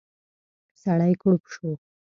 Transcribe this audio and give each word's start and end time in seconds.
سړی 0.81 1.13
کړپ 1.21 1.43
شو. 1.53 1.69